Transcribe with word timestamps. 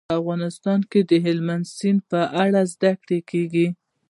په 0.07 0.13
افغانستان 0.21 0.79
کې 0.91 0.99
د 1.09 1.11
هلمند 1.25 1.65
سیند 1.77 1.99
په 2.11 2.21
اړه 2.43 2.61
زده 2.73 2.91
کړه 3.01 3.19
کېږي. 3.29 3.67